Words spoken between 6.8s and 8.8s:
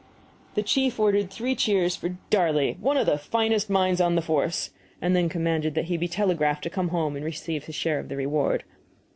home and receive his share of the reward.